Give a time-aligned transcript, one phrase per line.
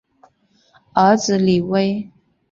[0.95, 2.09] 儿子李威。